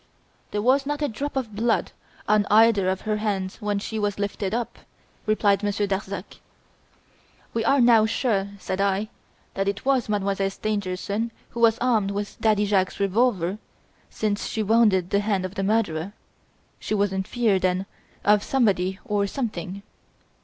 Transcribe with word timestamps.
"There 0.49 0.63
was 0.63 0.87
not 0.87 1.03
a 1.03 1.07
drop 1.07 1.35
of 1.37 1.55
blood 1.55 1.91
on 2.27 2.47
either 2.49 2.89
of 2.89 3.01
her 3.01 3.17
hands 3.17 3.61
when 3.61 3.77
she 3.77 3.99
was 3.99 4.17
lifted 4.17 4.51
up," 4.51 4.79
replied 5.27 5.61
Monsieur 5.61 5.85
Darzac. 5.85 6.39
"We 7.53 7.63
are 7.63 7.79
now 7.79 8.07
sure," 8.07 8.47
said 8.57 8.81
I, 8.81 9.09
"that 9.53 9.67
it 9.67 9.85
was 9.85 10.09
Mademoiselle 10.09 10.49
Stangerson 10.49 11.29
who 11.51 11.59
was 11.59 11.77
armed 11.77 12.09
with 12.09 12.41
Daddy 12.41 12.65
Jacques's 12.65 12.99
revolver, 12.99 13.59
since 14.09 14.47
she 14.47 14.63
wounded 14.63 15.11
the 15.11 15.19
hand 15.19 15.45
of 15.45 15.53
the 15.53 15.61
murderer. 15.61 16.13
She 16.79 16.95
was 16.95 17.13
in 17.13 17.21
fear, 17.21 17.59
then, 17.59 17.85
of 18.25 18.41
somebody 18.41 18.97
or 19.05 19.27
something." 19.27 19.83